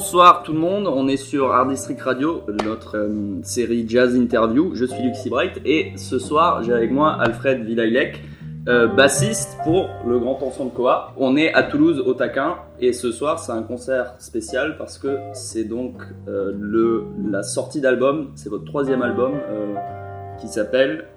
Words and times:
Bonsoir 0.00 0.42
tout 0.44 0.54
le 0.54 0.58
monde, 0.58 0.86
on 0.86 1.08
est 1.08 1.18
sur 1.18 1.52
Art 1.52 1.68
District 1.68 2.00
Radio, 2.00 2.40
notre 2.64 2.96
euh, 2.96 3.42
série 3.42 3.84
Jazz 3.86 4.16
Interview. 4.16 4.74
Je 4.74 4.86
suis 4.86 5.02
Luxy 5.02 5.28
Bright 5.28 5.60
et 5.66 5.92
ce 5.96 6.18
soir 6.18 6.62
j'ai 6.62 6.72
avec 6.72 6.90
moi 6.90 7.18
Alfred 7.20 7.62
Vilailec, 7.62 8.22
euh, 8.66 8.86
bassiste 8.86 9.58
pour 9.62 9.90
le 10.06 10.18
Grand 10.18 10.42
Ensemble 10.42 10.72
Coa. 10.72 11.12
On 11.18 11.36
est 11.36 11.52
à 11.52 11.64
Toulouse 11.64 12.00
au 12.00 12.14
Taquin 12.14 12.56
et 12.80 12.94
ce 12.94 13.12
soir 13.12 13.40
c'est 13.40 13.52
un 13.52 13.60
concert 13.60 14.14
spécial 14.16 14.78
parce 14.78 14.96
que 14.96 15.18
c'est 15.34 15.64
donc 15.64 15.96
euh, 16.28 16.54
la 17.30 17.42
sortie 17.42 17.82
d'album, 17.82 18.30
c'est 18.36 18.48
votre 18.48 18.64
troisième 18.64 19.02
album 19.02 19.32
qui 20.40 20.48
s'appelle 20.48 21.08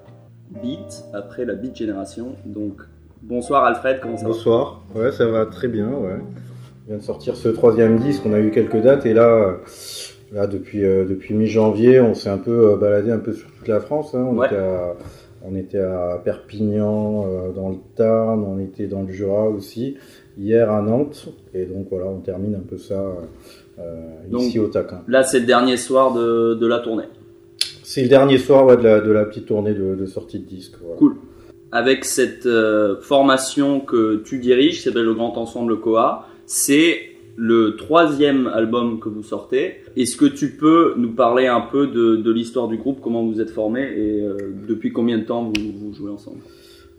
Beat, 0.62 1.06
après 1.14 1.45
la 1.45 1.53
Beat 1.53 1.78
Génération. 1.78 2.36
Donc 2.45 2.81
bonsoir 3.22 3.64
Alfred, 3.64 4.02
comment 4.02 4.18
ça 4.18 4.23
va? 4.23 4.30
Bonsoir, 4.30 4.81
ça 5.14 5.25
va 5.28 5.45
très 5.45 5.70
bien. 5.70 5.90
Vient 6.88 6.98
de 6.98 7.02
sortir 7.03 7.36
ce 7.38 7.48
troisième 7.50 7.98
disque, 7.98 8.23
on 8.26 8.34
a 8.34 8.39
eu 8.39 8.52
quelques 8.52 8.81
dates 8.81 9.06
et 9.06 9.14
là, 9.14 9.58
là 10.34 10.48
depuis, 10.48 10.84
euh, 10.84 11.06
depuis 11.06 11.34
mi-janvier, 11.34 12.02
on 12.02 12.14
s'est 12.14 12.30
un 12.30 12.38
peu 12.38 12.72
euh, 12.73 12.75
baladé 12.75 13.12
un 13.12 13.20
peu 13.20 13.31
sur 13.34 13.50
toute 13.52 13.67
la 13.70 13.80
France. 13.80 14.14
hein. 14.16 14.28
On, 14.30 14.38
Ouais. 14.38 14.48
était 14.48 14.58
à, 14.58 14.94
on 15.45 15.56
était 15.56 15.80
à 15.80 16.22
Perpignan, 16.23 17.25
euh, 17.25 17.52
dans 17.53 17.70
le 17.70 17.78
Tarn, 17.95 18.44
on 18.44 18.59
était 18.59 18.88
dans 18.88 19.03
le 19.03 19.12
Jura 19.14 19.48
aussi, 19.48 19.95
hier 20.38 20.70
à 20.72 20.81
Nantes, 20.81 21.30
et 21.53 21.66
donc 21.66 21.88
voilà, 21.90 22.08
on 22.08 22.20
termine 22.20 22.56
un 22.56 22.67
peu 22.67 22.78
ça 22.78 23.02
euh, 23.80 24.02
Donc, 24.30 24.42
ici 24.44 24.59
au 24.59 24.68
Taquin. 24.68 25.03
Là 25.08 25.23
c'est 25.23 25.40
le 25.40 25.45
dernier 25.45 25.78
soir 25.78 26.14
de, 26.14 26.53
de 26.56 26.68
la 26.68 26.80
tournée. 26.80 27.06
C'est 27.84 28.02
le 28.03 28.09
dernier 28.09 28.40
soir 28.40 28.66
ouais, 28.66 28.75
de, 28.75 28.84
la, 28.84 29.00
de 29.00 29.12
la 29.12 29.23
petite 29.23 29.45
tournée 29.45 29.73
de, 29.73 29.95
de 29.95 30.06
sortie 30.06 30.40
de 30.40 30.45
disque. 30.45 30.73
voilà. 30.81 30.97
Cool. 30.97 31.16
Avec 31.72 32.03
cette 32.06 32.45
euh, 32.45 32.97
formation 33.02 33.80
que 33.80 34.18
tu 34.25 34.40
diriges, 34.40 34.84
s'appelle 34.84 35.06
le 35.06 35.14
Grand 35.14 35.38
Ensemble 35.38 35.80
Coa, 35.80 36.28
c'est 36.46 37.10
le 37.36 37.76
troisième 37.76 38.48
album 38.48 39.00
que 39.00 39.10
vous 39.10 39.24
sortez. 39.24 39.78
Est-ce 39.96 40.16
que 40.16 40.26
tu 40.26 40.52
peux 40.52 40.94
nous 40.98 41.12
parler 41.12 41.48
un 41.48 41.62
peu 41.62 41.88
de, 41.88 42.32
l'histoire 42.32 42.68
du 42.68 42.78
groupe, 42.78 43.00
comment 43.02 43.26
vous 43.26 43.42
êtes 43.42 43.50
formé 43.50 43.82
et 43.82 44.22
euh, 44.22 44.38
depuis 44.68 44.92
combien 44.92 45.18
de 45.18 45.24
temps 45.24 45.44
vous, 45.44 45.72
vous 45.72 45.94
jouez 45.94 46.12
ensemble? 46.12 46.42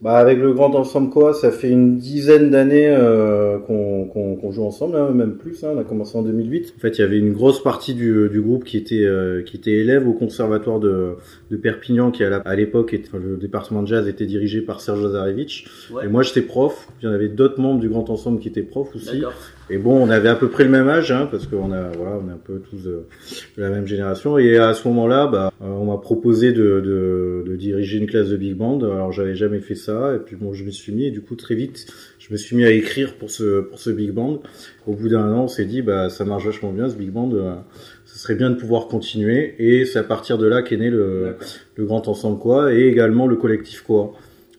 Bah 0.04 0.18
avec 0.18 0.38
le 0.38 0.52
grand 0.52 0.74
ensemble 0.74 1.08
quoi, 1.08 1.32
ça 1.32 1.50
fait 1.50 1.70
une 1.70 1.96
dizaine 1.96 2.50
d'années 2.50 2.88
euh, 2.90 3.58
qu'on 3.58 4.52
joue 4.52 4.64
ensemble, 4.64 4.96
hein, 4.96 5.08
même 5.12 5.36
plus. 5.38 5.64
hein, 5.64 5.70
on 5.74 5.78
a 5.78 5.84
commencé 5.84 6.18
en 6.18 6.22
2008. 6.22 6.74
En 6.76 6.80
fait, 6.80 6.98
il 6.98 7.00
y 7.00 7.04
avait 7.04 7.18
une 7.18 7.32
grosse 7.32 7.62
partie 7.62 7.94
du, 7.94 8.28
du 8.28 8.42
groupe 8.42 8.64
qui 8.64 8.76
était 8.76 9.06
euh, 9.06 9.42
qui 9.42 9.56
était 9.56 9.72
élève 9.72 10.06
au 10.06 10.12
conservatoire 10.12 10.78
de, 10.78 11.14
de 11.50 11.56
Perpignan, 11.56 12.10
qui 12.10 12.22
à 12.22 12.54
l'époque, 12.54 12.94
enfin, 13.08 13.16
le 13.18 13.38
département 13.38 13.80
de 13.80 13.88
jazz 13.88 14.06
était 14.06 14.26
dirigé 14.26 14.60
par 14.60 14.82
Serge 14.82 15.02
Lazarevich. 15.02 15.68
Ouais. 15.90 16.04
Et 16.04 16.08
moi, 16.08 16.22
j'étais 16.22 16.42
prof. 16.42 16.86
Il 17.00 17.06
y 17.06 17.08
en 17.08 17.12
avait 17.12 17.28
d'autres 17.28 17.58
membres 17.58 17.80
du 17.80 17.88
grand 17.88 18.10
ensemble 18.10 18.40
qui 18.40 18.48
étaient 18.48 18.62
profs 18.62 18.94
aussi. 18.94 19.22
Et 19.70 19.78
bon, 19.78 19.98
on 19.98 20.10
avait 20.10 20.28
à 20.28 20.34
peu 20.34 20.48
près 20.50 20.64
le 20.64 20.70
même 20.70 20.88
âge, 20.88 21.10
hein, 21.10 21.26
parce 21.30 21.46
qu'on 21.46 21.72
a, 21.72 21.88
voilà, 21.96 22.18
on 22.22 22.28
est 22.28 22.32
un 22.32 22.40
peu 22.42 22.60
tous 22.60 22.82
de, 22.82 23.06
de 23.56 23.62
la 23.62 23.70
même 23.70 23.86
génération. 23.86 24.36
Et 24.36 24.58
à 24.58 24.74
ce 24.74 24.86
moment-là, 24.88 25.26
bah, 25.26 25.52
euh, 25.62 25.66
on 25.66 25.86
m'a 25.86 25.96
proposé 25.96 26.52
de, 26.52 26.80
de, 26.80 27.44
de 27.46 27.56
diriger 27.56 27.98
une 27.98 28.06
classe 28.06 28.28
de 28.28 28.36
big 28.36 28.54
band. 28.54 28.78
Alors, 28.80 29.10
j'avais 29.12 29.34
jamais 29.34 29.60
fait 29.60 29.74
ça. 29.74 30.14
Et 30.16 30.18
puis 30.18 30.36
bon, 30.36 30.52
je 30.52 30.64
me 30.64 30.70
suis 30.70 30.92
mis. 30.92 31.06
Et 31.06 31.10
du 31.10 31.22
coup, 31.22 31.34
très 31.34 31.54
vite, 31.54 31.86
je 32.18 32.30
me 32.32 32.36
suis 32.36 32.56
mis 32.56 32.64
à 32.64 32.70
écrire 32.70 33.14
pour 33.14 33.30
ce 33.30 33.60
pour 33.60 33.78
ce 33.78 33.90
big 33.90 34.10
band. 34.12 34.42
Au 34.86 34.92
bout 34.92 35.08
d'un 35.08 35.32
an, 35.32 35.44
on 35.44 35.48
s'est 35.48 35.64
dit, 35.64 35.80
bah, 35.80 36.10
ça 36.10 36.26
marche 36.26 36.44
vachement 36.44 36.72
bien 36.72 36.88
ce 36.90 36.96
big 36.96 37.10
band. 37.10 37.30
euh, 37.32 37.54
ce 38.04 38.18
serait 38.18 38.34
bien 38.36 38.50
de 38.50 38.54
pouvoir 38.56 38.86
continuer. 38.86 39.54
Et 39.58 39.86
c'est 39.86 39.98
à 39.98 40.04
partir 40.04 40.38
de 40.38 40.46
là 40.46 40.62
qu'est 40.62 40.76
né 40.76 40.90
le, 40.90 41.36
le 41.74 41.84
grand 41.84 42.06
ensemble 42.06 42.38
quoi, 42.38 42.72
et 42.72 42.82
également 42.86 43.26
le 43.26 43.36
collectif 43.36 43.82
quoi. 43.82 44.12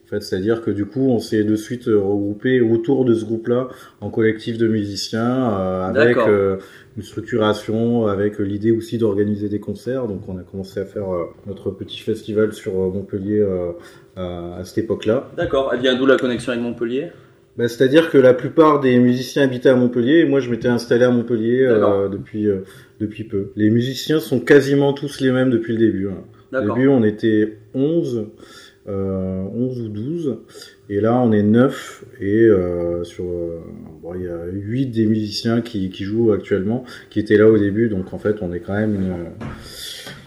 En 0.06 0.08
fait, 0.08 0.20
c'est-à-dire 0.20 0.62
que 0.62 0.70
du 0.70 0.86
coup, 0.86 1.08
on 1.10 1.18
s'est 1.18 1.42
de 1.42 1.56
suite 1.56 1.88
euh, 1.88 1.98
regroupé 1.98 2.60
autour 2.60 3.04
de 3.04 3.12
ce 3.12 3.24
groupe-là 3.24 3.68
en 4.00 4.08
collectif 4.08 4.56
de 4.56 4.68
musiciens, 4.68 5.50
euh, 5.58 5.82
avec 5.82 6.16
euh, 6.16 6.58
une 6.96 7.02
structuration, 7.02 8.06
avec 8.06 8.40
euh, 8.40 8.44
l'idée 8.44 8.70
aussi 8.70 8.98
d'organiser 8.98 9.48
des 9.48 9.58
concerts. 9.58 10.06
Donc, 10.06 10.28
on 10.28 10.38
a 10.38 10.42
commencé 10.42 10.78
à 10.78 10.84
faire 10.84 11.12
euh, 11.12 11.24
notre 11.48 11.70
petit 11.72 11.98
festival 12.00 12.52
sur 12.52 12.72
Montpellier 12.74 13.40
euh, 13.40 13.72
à, 14.16 14.60
cette 14.62 14.78
époque-là. 14.78 15.28
D'accord. 15.36 15.70
Elle 15.74 15.80
vient 15.80 15.96
d'où 15.96 16.06
la 16.06 16.16
connexion 16.16 16.52
avec 16.52 16.62
Montpellier? 16.62 17.08
Bah, 17.56 17.68
c'est-à-dire 17.68 18.10
que 18.10 18.18
la 18.18 18.34
plupart 18.34 18.80
des 18.80 18.98
musiciens 18.98 19.42
habitaient 19.42 19.70
à 19.70 19.76
Montpellier, 19.76 20.20
et 20.20 20.24
moi, 20.26 20.40
je 20.40 20.50
m'étais 20.50 20.68
installé 20.68 21.04
à 21.04 21.10
Montpellier 21.10 21.62
euh, 21.62 22.08
depuis 22.08 22.48
euh, 22.48 22.58
depuis 23.00 23.24
peu. 23.24 23.50
Les 23.56 23.70
musiciens 23.70 24.20
sont 24.20 24.40
quasiment 24.40 24.92
tous 24.92 25.20
les 25.20 25.32
mêmes 25.32 25.50
depuis 25.50 25.72
le 25.72 25.78
début. 25.78 26.08
hein. 26.08 26.22
Au 26.52 26.60
début, 26.60 26.88
on 26.88 27.02
était 27.02 27.58
11, 27.74 28.16
euh, 28.16 28.22
11 28.88 29.80
ou 29.80 29.88
12, 29.88 30.36
et 30.88 31.00
là, 31.00 31.20
on 31.20 31.32
est 31.32 31.42
9, 31.42 32.04
et 32.20 32.42
euh, 32.42 33.02
sur, 33.04 33.24
euh, 33.24 33.58
bon, 34.02 34.14
il 34.14 34.22
y 34.22 34.28
a 34.28 34.44
8 34.52 34.86
des 34.86 35.06
musiciens 35.06 35.60
qui, 35.60 35.90
qui 35.90 36.04
jouent 36.04 36.32
actuellement, 36.32 36.84
qui 37.10 37.18
étaient 37.20 37.36
là 37.36 37.48
au 37.48 37.58
début, 37.58 37.88
donc 37.88 38.14
en 38.14 38.18
fait, 38.18 38.36
on 38.42 38.52
est 38.52 38.60
quand 38.60 38.74
même 38.74 38.94
une, 38.94 39.12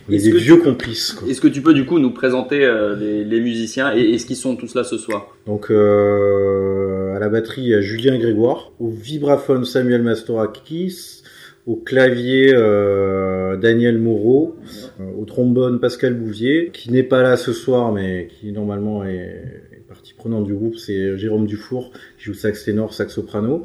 on 0.07 0.11
est 0.11 0.15
Est-ce 0.15 0.25
des 0.31 0.37
vieux 0.37 0.55
tu- 0.57 0.63
complices. 0.63 1.15
Est-ce 1.29 1.39
que 1.39 1.47
tu 1.47 1.61
peux 1.61 1.73
du 1.73 1.85
coup 1.85 1.99
nous 1.99 2.11
présenter 2.11 2.65
euh, 2.65 2.95
les, 2.95 3.23
les 3.23 3.39
musiciens 3.41 3.95
et 3.95 4.01
est-ce 4.13 4.25
qu'ils 4.25 4.35
sont 4.35 4.55
tous 4.55 4.73
là 4.75 4.83
ce 4.83 4.97
soir? 4.97 5.37
Donc, 5.45 5.69
euh, 5.71 7.15
à 7.15 7.19
la 7.19 7.29
batterie, 7.29 7.61
il 7.61 7.67
y 7.69 7.75
a 7.75 7.81
Julien 7.81 8.17
Grégoire, 8.17 8.71
au 8.79 8.89
vibraphone, 8.89 9.65
Samuel 9.65 10.01
Mastorakis, 10.01 11.21
au 11.67 11.75
clavier, 11.75 12.51
euh, 12.55 13.28
Daniel 13.57 13.97
Moreau, 13.97 14.55
euh, 14.99 15.03
au 15.17 15.25
trombone, 15.25 15.79
Pascal 15.79 16.13
Bouvier, 16.13 16.69
qui 16.73 16.91
n'est 16.91 17.03
pas 17.03 17.21
là 17.21 17.37
ce 17.37 17.53
soir, 17.53 17.91
mais 17.91 18.27
qui 18.29 18.51
normalement 18.51 19.05
est, 19.05 19.63
partie 19.87 20.13
prenante 20.13 20.45
du 20.45 20.53
groupe, 20.53 20.75
c'est 20.75 21.17
Jérôme 21.17 21.47
Dufour, 21.47 21.91
qui 22.17 22.25
joue 22.25 22.33
sax 22.35 22.63
ténor, 22.65 22.93
sax 22.93 23.13
soprano. 23.13 23.63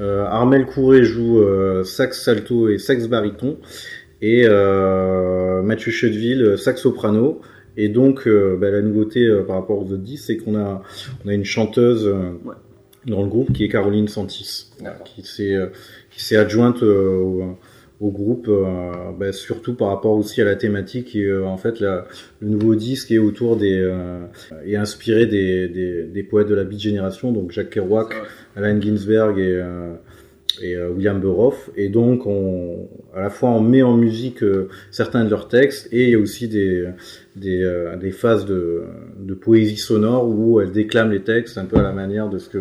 Euh, 0.00 0.24
Armel 0.26 0.66
Couré 0.66 1.02
joue 1.04 1.40
euh, 1.40 1.82
sax 1.82 2.22
salto 2.22 2.68
et 2.68 2.78
sax 2.78 3.08
baryton. 3.08 3.56
Et 4.20 4.42
euh, 4.44 5.62
Mathieu 5.62 5.90
Chedeville, 5.90 6.56
sax 6.58 6.80
soprano. 6.82 7.40
Et 7.76 7.88
donc, 7.88 8.26
euh, 8.28 8.56
bah, 8.60 8.70
la 8.70 8.82
nouveauté 8.82 9.24
euh, 9.24 9.42
par 9.42 9.56
rapport 9.56 9.78
aux 9.78 9.84
autres 9.84 9.96
disques, 9.96 10.24
c'est 10.26 10.36
qu'on 10.36 10.56
a, 10.56 10.82
on 11.24 11.28
a 11.28 11.34
une 11.34 11.44
chanteuse 11.44 12.06
euh, 12.06 12.32
Ouais. 12.44 12.54
dans 13.06 13.22
le 13.22 13.28
groupe 13.28 13.52
qui 13.52 13.64
est 13.64 13.68
Caroline 13.68 14.08
Santis, 14.08 14.70
qui 15.04 15.22
s'est 15.22 15.54
euh, 15.54 16.40
adjointe 16.40 16.82
euh, 16.82 17.16
au, 17.16 17.56
au 18.02 18.10
groupe, 18.10 18.46
euh, 18.48 18.90
bah, 19.18 19.32
surtout 19.32 19.74
par 19.74 19.88
rapport 19.88 20.12
aussi 20.22 20.42
à 20.42 20.44
la 20.44 20.56
thématique. 20.56 21.14
Et 21.14 21.24
euh, 21.24 21.46
en 21.46 21.56
fait, 21.56 21.80
la- 21.80 22.04
le 22.40 22.48
nouveau 22.48 22.74
disque 22.74 23.10
est 23.12 23.18
autour 23.18 23.56
des 23.56 23.78
euh, 23.80 24.24
est 24.66 24.76
inspiré 24.76 25.26
des, 25.26 25.68
des, 25.68 26.02
des 26.04 26.22
poètes 26.24 26.48
de 26.48 26.54
la 26.54 26.64
Beat 26.64 26.80
Génération, 26.80 27.30
donc 27.32 27.52
Jacques 27.52 27.70
Kerouac, 27.70 28.12
Allen 28.56 28.82
Ginsberg 28.82 29.38
et 29.38 29.62
et 30.60 30.76
William 30.76 31.18
Burroughs 31.18 31.70
et 31.78 31.88
donc 31.88 32.26
on 32.26 32.86
à 33.14 33.22
la 33.22 33.30
fois 33.30 33.48
on 33.48 33.60
met 33.62 33.80
en 33.82 33.96
musique 33.96 34.42
euh, 34.42 34.68
certains 34.90 35.24
de 35.24 35.30
leurs 35.30 35.48
textes 35.48 35.88
et 35.92 36.02
il 36.04 36.10
y 36.10 36.14
a 36.14 36.18
aussi 36.18 36.46
des 36.46 36.88
des, 37.36 37.62
euh, 37.62 37.96
des 37.96 38.10
phases 38.10 38.44
de, 38.44 38.82
de 39.18 39.32
poésie 39.32 39.78
sonore 39.78 40.28
où 40.28 40.60
elles 40.60 40.70
déclament 40.70 41.10
les 41.12 41.22
textes 41.22 41.56
un 41.56 41.64
peu 41.64 41.78
à 41.78 41.82
la 41.82 41.92
manière 41.92 42.28
de 42.28 42.36
ce 42.36 42.50
que 42.50 42.58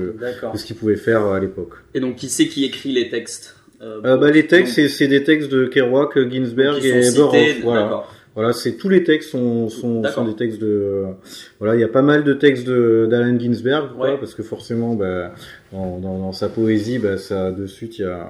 de 0.53 0.57
ce 0.57 0.63
qu'ils 0.65 0.77
pouvaient 0.77 0.95
faire 0.95 1.25
à 1.25 1.39
l'époque. 1.41 1.73
Et 1.93 1.99
donc 1.99 2.15
qui 2.15 2.29
c'est 2.29 2.47
qui 2.47 2.63
écrit 2.63 2.93
les 2.93 3.09
textes? 3.09 3.57
Euh, 3.81 3.99
Euh, 4.05 4.17
bah, 4.17 4.29
les 4.31 4.45
textes 4.47 4.79
donc- 4.79 4.89
c'est 4.89 5.07
des 5.07 5.23
textes 5.23 5.51
de 5.51 5.65
Kerouac, 5.65 6.17
Ginsberg 6.29 6.83
et 6.85 7.11
Burroughs. 7.15 7.61
Voilà. 7.63 8.03
Voilà, 8.33 8.53
c'est 8.53 8.77
tous 8.77 8.87
les 8.87 9.03
textes 9.03 9.29
sont 9.31 9.67
sont, 9.67 10.03
sont 10.05 10.23
des 10.25 10.35
textes 10.37 10.61
de 10.61 11.03
voilà, 11.59 11.75
il 11.75 11.81
y 11.81 11.83
a 11.83 11.89
pas 11.89 12.01
mal 12.01 12.23
de 12.23 12.33
textes 12.33 12.65
de 12.65 13.05
d'Allen 13.09 13.37
Ginsberg 13.37 13.89
quoi, 13.97 14.11
Ouais. 14.11 14.17
parce 14.17 14.35
que 14.35 14.41
forcément 14.43 14.95
bah, 14.95 15.33
dans, 15.73 15.99
dans, 15.99 16.17
dans 16.17 16.31
sa 16.31 16.47
poésie 16.47 16.97
bah 16.97 17.17
ça 17.17 17.51
de 17.51 17.65
suite 17.65 17.99
il 17.99 18.03
y 18.03 18.05
a 18.05 18.29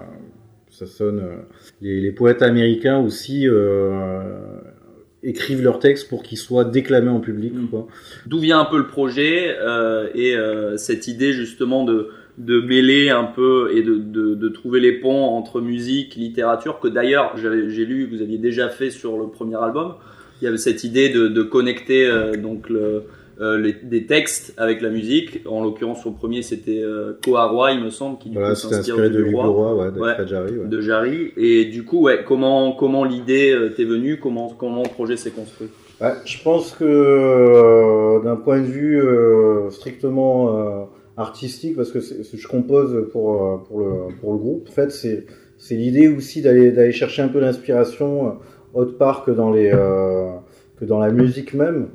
ça 0.71 0.87
sonne 0.87 1.19
euh, 1.19 1.35
les, 1.83 2.01
les 2.01 2.11
poètes 2.11 2.41
américains 2.41 2.97
aussi 2.97 3.47
euh, 3.47 4.21
écrivent 5.21 5.61
leurs 5.63 5.77
textes 5.77 6.09
pour 6.09 6.23
qu'ils 6.23 6.39
soient 6.39 6.65
déclamés 6.65 7.11
en 7.11 7.19
public 7.19 7.53
Mm. 7.53 7.67
quoi. 7.67 7.87
D'où 8.25 8.39
vient 8.39 8.59
un 8.59 8.65
peu 8.65 8.79
le 8.79 8.87
projet 8.87 9.55
euh, 9.59 10.07
et 10.15 10.35
euh, 10.35 10.77
cette 10.77 11.07
idée 11.07 11.31
justement 11.33 11.83
de 11.83 12.09
de 12.37 12.59
mêler 12.61 13.09
un 13.09 13.25
peu 13.25 13.71
et 13.75 13.81
de, 13.83 13.95
de, 13.95 14.35
de 14.35 14.49
trouver 14.49 14.79
les 14.79 14.93
ponts 14.93 15.25
entre 15.25 15.61
musique, 15.61 16.15
littérature, 16.15 16.79
que 16.79 16.87
d'ailleurs 16.87 17.35
j'ai 17.35 17.85
lu 17.85 18.07
vous 18.11 18.21
aviez 18.21 18.37
déjà 18.37 18.69
fait 18.69 18.89
sur 18.89 19.17
le 19.17 19.27
premier 19.27 19.55
album. 19.61 19.93
Il 20.41 20.45
y 20.45 20.47
avait 20.47 20.57
cette 20.57 20.83
idée 20.83 21.09
de, 21.09 21.27
de 21.27 21.43
connecter 21.43 22.07
euh, 22.07 22.35
donc 22.35 22.69
le, 22.69 23.03
euh, 23.41 23.59
les- 23.59 23.73
des 23.83 24.05
textes 24.07 24.53
avec 24.57 24.81
la 24.81 24.89
musique. 24.89 25.41
En 25.47 25.63
l'occurrence, 25.63 26.03
au 26.07 26.11
premier, 26.11 26.41
c'était 26.41 26.81
euh, 26.81 27.13
Koharoi, 27.23 27.73
il 27.73 27.83
me 27.83 27.89
semble, 27.91 28.17
qui 28.17 28.29
du 28.29 28.37
Voilà, 28.37 28.53
coup 28.53 28.55
s'inspire 28.55 28.95
inspiré 28.95 29.09
du 29.09 29.17
de 29.17 29.35
roi. 29.35 29.91
Ouais, 29.91 30.15
Jarry, 30.25 30.57
ouais. 30.57 30.67
de 30.67 30.81
Jarry. 30.81 31.31
Et 31.37 31.65
du 31.65 31.83
coup, 31.83 32.01
ouais, 32.01 32.23
comment, 32.27 32.71
comment 32.71 33.03
l'idée 33.03 33.51
euh, 33.51 33.69
t'est 33.69 33.83
venue? 33.83 34.17
Comment, 34.17 34.49
comment 34.49 34.81
le 34.83 34.89
projet 34.89 35.15
s'est 35.15 35.29
construit? 35.31 35.67
Ouais, 35.99 36.13
je 36.25 36.41
pense 36.41 36.71
que 36.71 36.83
euh, 36.85 38.19
d'un 38.23 38.35
point 38.35 38.59
de 38.61 38.65
vue 38.65 38.99
euh, 38.99 39.69
strictement 39.69 40.57
euh, 40.57 40.83
artistique, 41.17 41.75
parce 41.75 41.91
que 41.91 41.99
je 41.99 42.47
compose 42.47 43.09
pour, 43.11 43.43
euh, 43.43 43.57
pour, 43.57 43.79
le, 43.79 43.91
pour 44.19 44.33
le 44.33 44.37
groupe, 44.37 44.67
en 44.69 44.71
fait, 44.71 44.91
c'est 44.91 45.25
c'est 45.61 45.75
l'idée 45.75 46.07
aussi 46.07 46.41
d'aller 46.41 46.71
d'aller 46.71 46.91
chercher 46.91 47.21
un 47.21 47.27
peu 47.27 47.39
d'inspiration 47.39 48.27
euh, 48.27 48.31
autre 48.73 48.97
part 48.97 49.23
que 49.23 49.29
dans, 49.29 49.51
les, 49.51 49.71
euh, 49.71 50.31
que 50.77 50.85
dans 50.85 50.99
la 50.99 51.11
musique 51.11 51.53
même. 51.53 51.89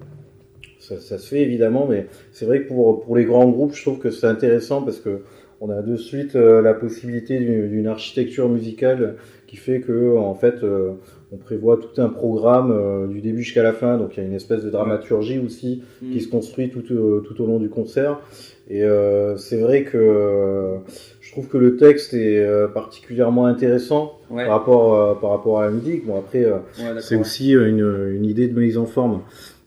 Ça, 0.78 1.00
ça 1.00 1.18
se 1.18 1.28
fait 1.28 1.40
évidemment, 1.40 1.86
mais 1.88 2.06
c'est 2.30 2.46
vrai 2.46 2.62
que 2.62 2.68
pour, 2.68 3.02
pour 3.02 3.16
les 3.16 3.24
grands 3.24 3.48
groupes, 3.48 3.74
je 3.74 3.82
trouve 3.82 3.98
que 3.98 4.10
c'est 4.10 4.28
intéressant 4.28 4.82
parce 4.82 5.00
que 5.00 5.22
on 5.60 5.70
a 5.70 5.82
de 5.82 5.96
suite 5.96 6.36
euh, 6.36 6.62
la 6.62 6.74
possibilité 6.74 7.40
d'une 7.40 7.88
architecture 7.88 8.48
musicale 8.48 9.16
qui 9.48 9.56
fait 9.56 9.80
que 9.80 10.16
en 10.16 10.34
fait 10.34 10.62
euh, 10.62 10.92
on 11.32 11.38
prévoit 11.38 11.78
tout 11.78 12.00
un 12.00 12.08
programme 12.08 13.08
du 13.08 13.20
début 13.20 13.42
jusqu'à 13.42 13.64
la 13.64 13.72
fin, 13.72 13.98
donc 13.98 14.16
il 14.16 14.20
y 14.20 14.22
a 14.22 14.26
une 14.26 14.34
espèce 14.34 14.62
de 14.62 14.70
dramaturgie 14.70 15.40
aussi 15.40 15.82
qui 16.00 16.20
se 16.20 16.28
construit 16.28 16.70
tout, 16.70 16.82
tout 16.82 17.42
au 17.42 17.46
long 17.46 17.58
du 17.58 17.68
concert. 17.68 18.20
Et 18.68 18.82
euh, 18.82 19.36
c'est 19.36 19.60
vrai 19.60 19.84
que 19.84 19.96
euh, 19.96 20.78
je 21.20 21.30
trouve 21.32 21.46
que 21.46 21.56
le 21.56 21.76
texte 21.76 22.14
est 22.14 22.44
euh, 22.44 22.66
particulièrement 22.66 23.46
intéressant 23.46 24.18
Ouais, 24.28 24.44
par 24.44 24.58
rapport 24.58 24.94
euh, 24.94 25.14
par 25.14 25.30
rapport 25.30 25.60
à 25.60 25.66
la 25.66 25.70
musique. 25.70 26.04
Bon 26.04 26.18
après 26.18 26.44
euh, 26.44 26.56
ouais, 26.80 27.00
c'est 27.00 27.14
aussi 27.14 27.54
euh, 27.54 27.68
une, 27.68 28.16
une 28.16 28.24
idée 28.24 28.48
de 28.48 28.58
mise 28.58 28.76
en 28.76 28.86
forme. 28.86 29.22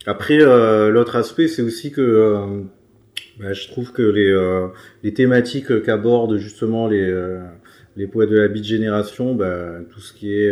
Après, 0.06 0.40
euh, 0.42 0.90
l'autre 0.90 1.16
aspect, 1.16 1.48
c'est 1.48 1.62
aussi 1.62 1.92
que 1.92 2.02
euh, 2.02 2.62
bah, 3.40 3.54
je 3.54 3.68
trouve 3.68 3.92
que 3.92 4.02
les, 4.02 4.30
euh, 4.30 4.68
les 5.04 5.14
thématiques 5.14 5.84
qu'abordent 5.84 6.38
justement 6.38 6.88
les, 6.88 7.10
euh, 7.10 7.40
les 7.96 8.08
poètes 8.08 8.30
de 8.30 8.38
la 8.40 8.48
beat 8.48 8.64
génération, 8.64 9.36
bah, 9.36 9.80
tout 9.92 10.00
ce 10.00 10.14
qui 10.14 10.34
est 10.34 10.52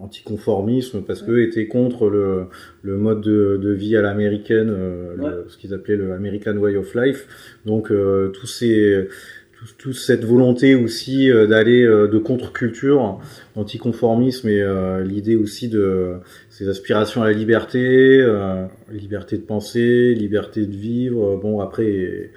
anticonformisme, 0.00 1.02
parce 1.06 1.22
qu'eux 1.22 1.42
étaient 1.42 1.66
contre 1.66 2.08
le, 2.08 2.44
le 2.82 2.96
mode 2.96 3.20
de, 3.20 3.58
de 3.62 3.70
vie 3.72 3.96
à 3.96 4.02
l'américaine, 4.02 4.70
euh, 4.70 5.16
Ouais. 5.18 5.30
ce 5.48 5.56
qu'ils 5.58 5.74
appelaient 5.74 5.96
le 5.96 6.12
American 6.12 6.56
Way 6.56 6.76
of 6.76 6.94
Life. 6.94 7.26
Donc, 7.66 7.90
euh, 7.90 8.28
tous 8.28 8.46
ces 8.46 9.08
tout- 9.56 9.74
toute 9.78 9.94
cette 9.94 10.24
volonté 10.24 10.74
aussi 10.74 11.30
euh, 11.30 11.46
d'aller 11.46 11.84
euh, 11.84 12.06
de 12.08 12.18
contre-culture, 12.18 13.18
anticonformisme 13.54 14.48
et 14.48 14.60
euh, 14.60 15.02
l'idée 15.02 15.36
aussi 15.36 15.68
de 15.68 16.14
ces 16.50 16.68
aspirations 16.68 17.22
à 17.22 17.26
la 17.26 17.32
liberté, 17.32 18.18
euh, 18.20 18.66
liberté 18.92 19.36
de 19.38 19.42
penser, 19.42 20.14
liberté 20.14 20.66
de 20.66 20.74
vivre. 20.76 21.36
Bon 21.40 21.60
après, 21.60 21.84
euh, 21.88 22.28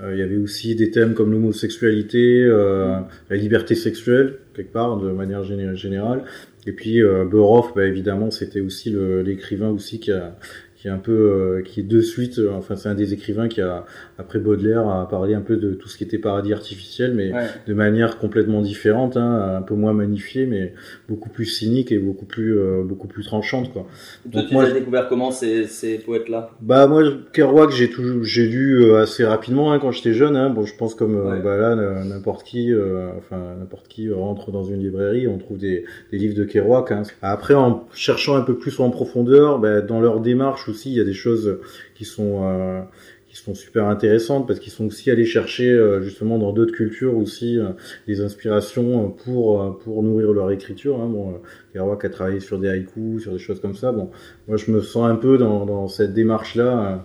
il 0.00 0.18
y 0.18 0.22
avait 0.22 0.36
aussi 0.36 0.74
des 0.74 0.90
thèmes 0.90 1.14
comme 1.14 1.30
l'homosexualité, 1.30 2.42
euh, 2.42 2.98
la 3.30 3.36
liberté 3.36 3.74
sexuelle 3.74 4.38
quelque 4.54 4.72
part 4.72 4.98
de 4.98 5.10
manière 5.10 5.42
géné- 5.44 5.74
générale. 5.76 6.24
Et 6.66 6.72
puis 6.72 7.02
euh, 7.02 7.24
Beroff, 7.24 7.74
bah, 7.74 7.84
évidemment, 7.84 8.30
c'était 8.30 8.60
aussi 8.60 8.94
l'écrivain 9.24 9.70
aussi 9.70 10.00
qui 10.00 10.10
a 10.12 10.36
qui 10.84 10.88
est 10.88 10.90
un 10.90 10.98
peu 10.98 11.12
euh, 11.12 11.62
qui 11.62 11.80
est 11.80 11.82
de 11.82 12.00
suite 12.02 12.38
euh, 12.38 12.50
enfin 12.52 12.76
c'est 12.76 12.90
un 12.90 12.94
des 12.94 13.14
écrivains 13.14 13.48
qui 13.48 13.62
a 13.62 13.86
après 14.18 14.38
Baudelaire 14.38 14.86
a 14.86 15.08
parlé 15.08 15.32
un 15.32 15.40
peu 15.40 15.56
de 15.56 15.72
tout 15.72 15.88
ce 15.88 15.96
qui 15.96 16.04
était 16.04 16.18
paradis 16.18 16.52
artificiel 16.52 17.14
mais 17.14 17.32
Ouais. 17.32 17.46
de 17.66 17.72
manière 17.72 18.18
complètement 18.18 18.60
différente 18.60 19.16
hein, 19.16 19.56
un 19.56 19.62
peu 19.62 19.74
moins 19.74 19.94
magnifiée 19.94 20.44
mais 20.44 20.74
beaucoup 21.08 21.30
plus 21.30 21.46
cynique 21.46 21.90
et 21.90 21.98
beaucoup 21.98 22.26
plus 22.26 22.58
euh, 22.58 22.82
beaucoup 22.84 23.08
plus 23.08 23.24
tranchante 23.24 23.72
quoi 23.72 23.86
Toi, 24.30 24.42
Donc 24.42 24.48
tu 24.48 24.52
moi, 24.54 24.64
as 24.64 24.72
découvert 24.72 25.08
comment 25.08 25.30
ces, 25.30 25.66
ces 25.68 25.96
poètes-là? 25.96 26.50
Bah 26.60 26.86
moi 26.86 27.02
Kerouac 27.32 27.70
j'ai 27.70 27.88
toujours 27.88 28.22
j'ai 28.22 28.44
lu 28.46 28.94
assez 28.94 29.24
rapidement 29.24 29.72
hein, 29.72 29.78
quand 29.78 29.90
j'étais 29.90 30.12
jeune 30.12 30.36
hein. 30.36 30.50
bon 30.50 30.66
je 30.66 30.76
pense 30.76 30.94
comme 30.94 31.14
Ouais. 31.16 31.40
bah 31.42 31.56
là 31.56 31.74
n'importe 32.04 32.44
qui 32.44 32.74
euh, 32.74 33.08
enfin 33.16 33.38
n'importe 33.58 33.88
qui 33.88 34.12
rentre 34.12 34.50
dans 34.50 34.64
une 34.64 34.80
librairie 34.82 35.28
on 35.28 35.38
trouve 35.38 35.56
des, 35.56 35.86
des 36.12 36.18
livres 36.18 36.34
de 36.34 36.44
Kerouac 36.44 36.92
après 37.22 37.54
en 37.54 37.86
cherchant 37.94 38.36
un 38.36 38.42
peu 38.42 38.58
plus 38.58 38.78
en 38.80 38.90
profondeur 38.90 39.58
bah, 39.60 39.80
dans 39.80 40.00
leur 40.02 40.20
démarche 40.20 40.73
aussi 40.74 40.90
il 40.90 40.96
y 40.96 41.00
a 41.00 41.04
des 41.04 41.14
choses 41.14 41.58
qui 41.94 42.04
sont 42.04 42.40
euh, 42.42 42.82
qui 43.28 43.36
sont 43.36 43.54
super 43.54 43.86
intéressantes 43.86 44.46
parce 44.46 44.60
qu'ils 44.60 44.72
sont 44.72 44.86
aussi 44.86 45.10
allés 45.10 45.24
chercher 45.24 45.70
euh, 45.70 46.02
justement 46.02 46.38
dans 46.38 46.52
d'autres 46.52 46.74
cultures 46.74 47.16
aussi 47.16 47.58
euh, 47.58 47.70
des 48.06 48.20
inspirations 48.20 49.10
pour 49.10 49.78
pour 49.78 50.02
nourrir 50.02 50.32
leur 50.32 50.50
écriture 50.50 51.00
hein. 51.00 51.08
bon 51.08 51.40
Kerouac 51.72 52.04
a 52.04 52.10
travaillé 52.10 52.40
sur 52.40 52.58
des 52.58 52.68
haïkus 52.68 53.22
sur 53.22 53.32
des 53.32 53.38
choses 53.38 53.60
comme 53.60 53.74
ça 53.74 53.92
bon 53.92 54.10
moi 54.48 54.56
je 54.56 54.70
me 54.70 54.80
sens 54.80 55.08
un 55.08 55.16
peu 55.16 55.38
dans 55.38 55.88
cette 55.88 56.12
démarche 56.12 56.56
là 56.56 57.04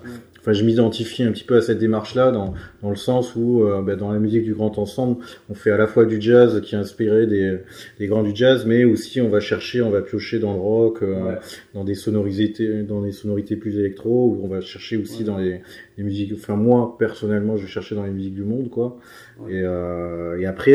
enfin 0.50 0.57
je 0.57 0.63
m'identifie 0.63 1.24
un 1.24 1.31
petit 1.31 1.44
peu 1.44 1.57
à 1.57 1.62
cette 1.62 1.78
démarche 1.78 2.16
là 2.16 2.31
dans, 2.31 2.54
dans 2.81 2.90
le 2.90 2.96
sens 2.96 3.36
où 3.36 3.63
euh, 3.63 3.81
bah, 3.81 3.96
dans 3.96 4.12
la 4.12 4.19
musique 4.19 4.44
du 4.44 4.54
grand 4.54 4.78
ensemble 4.80 5.18
on 5.50 5.54
fait 5.54 5.72
à 5.72 5.78
la 5.78 5.86
fois 5.88 6.06
du 6.06 6.19
jazz 6.19 6.60
qui 6.62 6.75
est 6.75 6.78
inspiré 6.78 7.28
des, 7.28 7.57
des 8.00 8.07
grands 8.07 8.24
du 8.24 8.31
jazz 8.34 8.66
mais 8.66 8.84
aussi 8.84 9.22
on 9.22 9.30
va 9.30 9.40
chercher 9.40 9.81
on 9.81 9.90
va 9.92 10.01
piocher 10.01 10.40
dans 10.40 10.54
le 10.54 10.60
rock 10.60 11.04
euh, 11.04 11.10
Ouais. 11.19 11.36
dans 11.74 11.84
des 11.84 11.96
sonorités 11.96 12.84
dans 12.84 13.01
des 13.01 13.12
sonorités 13.12 13.56
plus 13.57 13.78
électro 13.78 14.30
ou 14.30 14.42
on 14.44 14.48
va 14.48 14.62
chercher 14.62 14.98
aussi 14.98 15.19
Ouais. 15.19 15.24
dans 15.25 15.38
les, 15.38 15.62
les 15.98 16.04
musiques 16.04 16.31
enfin 16.34 16.56
moi 16.56 16.96
personnellement 16.98 17.57
je 17.57 17.63
vais 17.63 17.69
chercher 17.69 17.96
dans 17.96 18.04
les 18.06 18.12
musiques 18.12 18.36
du 18.36 18.44
monde 18.44 18.69
quoi 18.69 18.98
Ouais. 19.42 19.54
et, 19.54 19.62
euh, 19.63 20.40
et 20.40 20.46
après 20.46 20.74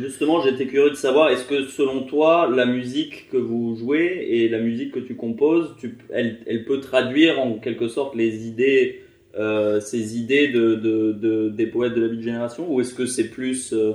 Justement, 0.00 0.40
j'étais 0.40 0.66
curieux 0.66 0.90
de 0.90 0.94
savoir, 0.94 1.30
est-ce 1.30 1.44
que 1.44 1.64
selon 1.64 2.02
toi, 2.04 2.48
la 2.54 2.64
musique 2.64 3.28
que 3.32 3.36
vous 3.36 3.74
jouez 3.76 4.26
et 4.30 4.48
la 4.48 4.60
musique 4.60 4.92
que 4.92 5.00
tu 5.00 5.14
composes, 5.16 5.74
tu, 5.80 5.96
elle, 6.10 6.38
elle 6.46 6.64
peut 6.64 6.78
traduire 6.80 7.40
en 7.40 7.54
quelque 7.54 7.88
sorte 7.88 8.14
les 8.14 8.46
idées, 8.46 9.00
euh, 9.38 9.80
ces 9.80 10.16
idées 10.18 10.48
de, 10.48 10.74
de, 10.74 11.12
de- 11.12 11.48
des 11.50 11.66
poètes 11.66 11.94
de 11.94 12.00
la 12.02 12.08
vie 12.08 12.16
de 12.18 12.22
génération 12.22 12.66
Ou 12.72 12.80
est-ce 12.80 12.94
que 12.94 13.06
c'est 13.06 13.24
plus 13.28 13.72
euh, 13.72 13.92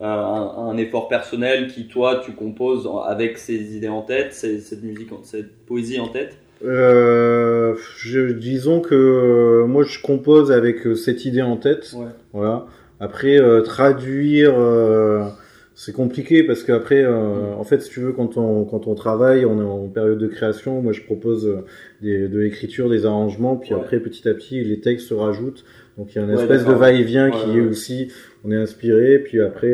un, 0.00 0.06
un 0.08 0.76
effort 0.76 1.08
personnel 1.08 1.66
qui, 1.68 1.88
toi, 1.88 2.22
tu 2.24 2.32
composes 2.32 2.88
avec 3.06 3.38
ces 3.38 3.76
idées 3.76 3.88
en 3.88 4.02
tête, 4.02 4.32
ces- 4.32 4.60
cette 4.60 4.82
musique, 4.82 5.08
cette 5.24 5.52
poésie 5.66 5.98
en 5.98 6.08
tête? 6.08 6.36
Euh, 6.64 7.74
je, 7.98 8.32
disons 8.32 8.80
que 8.80 9.64
moi 9.68 9.84
je 9.84 10.00
compose 10.00 10.50
avec 10.50 10.78
cette 10.96 11.24
idée 11.24 11.42
en 11.42 11.56
tête 11.56 11.92
Ouais. 11.96 12.06
Voilà. 12.32 12.66
Après, 13.00 13.38
traduire, 13.64 14.54
c'est 15.80 15.92
compliqué 15.92 16.42
parce 16.42 16.64
qu'après, 16.64 17.04
euh, 17.04 17.54
en 17.56 17.62
fait, 17.62 17.80
si 17.82 17.88
tu 17.90 18.00
veux, 18.00 18.10
quand 18.12 18.36
on, 18.36 18.64
quand 18.64 18.88
on 18.88 18.96
travaille, 18.96 19.44
on 19.44 19.60
est 19.60 19.64
en 19.64 19.86
période 19.86 20.18
de 20.18 20.26
création. 20.26 20.82
Moi, 20.82 20.92
je 20.92 21.02
propose 21.02 21.46
euh, 21.46 21.58
des, 22.02 22.26
de 22.26 22.38
l'écriture, 22.40 22.90
des 22.90 23.06
arrangements, 23.06 23.54
puis 23.56 23.74
Ouais. 23.74 23.80
après, 23.80 24.00
petit 24.00 24.28
à 24.28 24.34
petit, 24.34 24.64
les 24.64 24.80
textes 24.80 25.06
se 25.06 25.14
rajoutent. 25.14 25.64
Donc, 25.96 26.12
il 26.12 26.16
y 26.16 26.20
a 26.20 26.24
une 26.24 26.34
Ouais, 26.34 26.42
espèce 26.42 26.64
de 26.64 26.72
va-et-vient 26.72 27.30
qui 27.30 27.58
est 27.58 27.60
aussi, 27.60 28.08
on 28.44 28.50
est 28.50 28.56
inspiré, 28.56 29.20
puis 29.20 29.40
après, 29.40 29.72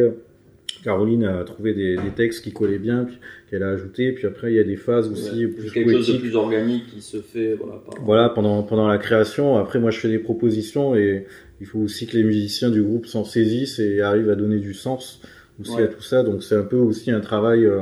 Caroline 0.84 1.24
a 1.24 1.42
trouvé 1.44 1.72
des, 1.72 1.96
des 1.96 2.10
textes 2.14 2.44
qui 2.44 2.52
collaient 2.52 2.78
bien, 2.78 3.08
qu'elle 3.50 3.62
a 3.62 3.70
ajouté, 3.70 4.12
puis 4.12 4.26
après, 4.26 4.52
il 4.52 4.56
y 4.56 4.60
a 4.60 4.64
des 4.64 4.76
phases 4.76 5.10
aussi 5.10 5.46
Ouais. 5.46 5.52
plus 5.52 5.72
quelque 5.72 5.92
chose 5.92 6.12
de 6.12 6.18
plus 6.18 6.36
organique 6.36 6.86
qui 6.94 7.00
se 7.00 7.16
fait 7.22 7.54
voilà, 7.54 7.76
par... 7.78 8.04
Voilà, 8.04 8.28
pendant, 8.28 8.62
pendant 8.62 8.88
la 8.88 8.98
création. 8.98 9.56
Après, 9.56 9.78
moi, 9.78 9.90
je 9.90 10.00
fais 10.00 10.08
des 10.10 10.18
propositions 10.18 10.94
et 10.94 11.24
il 11.62 11.66
faut 11.66 11.78
aussi 11.78 12.06
que 12.06 12.14
les 12.14 12.24
musiciens 12.24 12.68
du 12.68 12.82
groupe 12.82 13.06
s'en 13.06 13.24
saisissent 13.24 13.78
et 13.78 14.02
arrivent 14.02 14.28
à 14.28 14.34
donner 14.36 14.58
du 14.58 14.74
sens 14.74 15.22
aussi 15.60 15.76
Ouais. 15.76 15.84
à 15.84 15.88
tout 15.88 16.02
ça. 16.02 16.22
Donc, 16.22 16.42
c'est 16.42 16.56
un 16.56 16.62
peu 16.64 16.76
aussi 16.76 17.10
un 17.10 17.20
travail, 17.20 17.64
euh, 17.66 17.80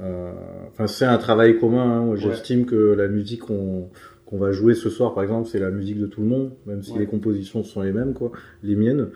euh, 0.00 0.30
enfin, 0.68 0.86
c'est 0.86 1.04
un 1.06 1.18
travail 1.18 1.58
commun. 1.58 2.10
hein. 2.12 2.16
J'estime 2.16 2.66
que 2.66 2.94
la 2.94 3.08
musique 3.08 3.40
qu'on 3.42 3.88
qu'on 4.28 4.38
va 4.38 4.50
jouer 4.50 4.74
ce 4.74 4.90
soir, 4.90 5.14
par 5.14 5.22
exemple, 5.22 5.48
c'est 5.48 5.60
la 5.60 5.70
musique 5.70 6.00
de 6.00 6.06
tout 6.06 6.20
le 6.20 6.26
monde, 6.26 6.50
même 6.66 6.82
si 6.82 6.94
Ouais. 6.94 6.98
les 6.98 7.06
compositions 7.06 7.62
sont 7.62 7.82
les 7.82 7.92
mêmes, 7.92 8.12
quoi, 8.12 8.32
les 8.64 8.74
miennes. 8.74 9.06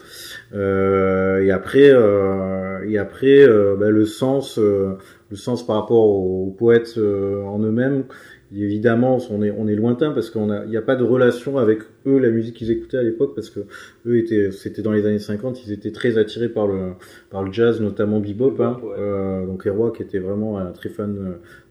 Euh, 0.54 1.42
et 1.42 1.50
après, 1.50 1.90
euh, 1.90 2.88
et 2.88 2.96
après, 2.96 3.40
euh, 3.42 3.74
bah, 3.76 3.90
le 3.90 4.04
sens, 4.06 4.56
euh, 4.58 4.92
le 5.30 5.36
sens 5.36 5.64
par 5.66 5.76
rapport 5.76 6.04
aux, 6.04 6.46
aux 6.48 6.50
poètes 6.50 6.94
euh, 6.98 7.42
en 7.44 7.58
eux-mêmes. 7.60 8.04
Évidemment, 8.52 9.18
on 9.30 9.42
est, 9.44 9.52
on 9.52 9.68
est 9.68 9.76
lointain 9.76 10.10
parce 10.10 10.28
qu'on 10.28 10.50
a, 10.50 10.64
il 10.64 10.70
n'y 10.70 10.76
a 10.76 10.82
pas 10.82 10.96
de 10.96 11.04
relation 11.04 11.56
avec 11.58 11.78
eux, 12.04 12.18
la 12.18 12.30
musique 12.30 12.56
qu'ils 12.56 12.72
écoutaient 12.72 12.96
à 12.96 13.02
l'époque, 13.04 13.32
parce 13.36 13.48
que 13.48 13.60
eux 14.06 14.18
étaient, 14.18 14.50
c'était 14.50 14.82
dans 14.82 14.90
les 14.90 15.06
années 15.06 15.20
50, 15.20 15.64
ils 15.64 15.72
étaient 15.72 15.92
très 15.92 16.18
attirés 16.18 16.48
par 16.48 16.66
le, 16.66 16.94
par 17.30 17.44
le 17.44 17.52
jazz, 17.52 17.80
notamment 17.80 18.18
bebop. 18.18 18.56
Hein. 18.60 18.80
ouais. 18.82 18.90
Euh, 18.98 19.46
donc 19.46 19.66
Erwa, 19.68 19.92
qui 19.92 20.02
était 20.02 20.18
vraiment 20.18 20.58
un 20.58 20.72
très 20.72 20.88
fan 20.88 21.14
de, 21.14 21.20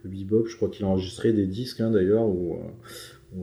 de 0.10 0.16
bebop, 0.16 0.46
je 0.48 0.56
crois 0.56 0.70
qu'il 0.70 0.86
a 0.86 0.88
enregistré 0.88 1.34
des 1.34 1.48
disques 1.48 1.82
hein, 1.82 1.92
d'ailleurs, 1.92 2.24
où, 2.26 2.54
euh, 2.54 3.40
euh, 3.40 3.42